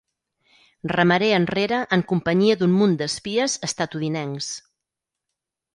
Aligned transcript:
Remaré 0.91 1.27
enrere 1.39 1.81
en 1.99 2.05
companyia 2.13 2.57
d'un 2.63 2.75
munt 2.81 2.97
d'espies 3.03 3.61
estatudinencs. 3.73 4.51